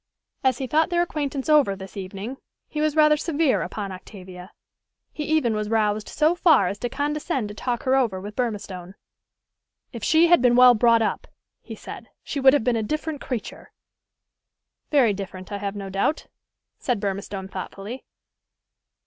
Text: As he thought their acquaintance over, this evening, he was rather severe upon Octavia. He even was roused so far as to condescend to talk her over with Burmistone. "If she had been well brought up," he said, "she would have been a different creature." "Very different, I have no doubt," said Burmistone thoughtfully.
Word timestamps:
As 0.43 0.57
he 0.57 0.65
thought 0.65 0.89
their 0.89 1.03
acquaintance 1.03 1.47
over, 1.47 1.75
this 1.75 1.95
evening, 1.95 2.37
he 2.67 2.81
was 2.81 2.95
rather 2.95 3.17
severe 3.17 3.61
upon 3.61 3.91
Octavia. 3.91 4.51
He 5.13 5.23
even 5.25 5.53
was 5.53 5.69
roused 5.69 6.09
so 6.09 6.33
far 6.33 6.67
as 6.67 6.79
to 6.79 6.89
condescend 6.89 7.49
to 7.49 7.53
talk 7.53 7.83
her 7.83 7.95
over 7.95 8.19
with 8.19 8.35
Burmistone. 8.35 8.95
"If 9.93 10.03
she 10.03 10.25
had 10.25 10.41
been 10.41 10.55
well 10.55 10.73
brought 10.73 11.03
up," 11.03 11.27
he 11.61 11.75
said, 11.75 12.09
"she 12.23 12.39
would 12.39 12.53
have 12.53 12.63
been 12.63 12.75
a 12.75 12.81
different 12.81 13.21
creature." 13.21 13.71
"Very 14.89 15.13
different, 15.13 15.51
I 15.51 15.59
have 15.59 15.75
no 15.75 15.91
doubt," 15.91 16.25
said 16.79 16.99
Burmistone 16.99 17.47
thoughtfully. 17.49 18.03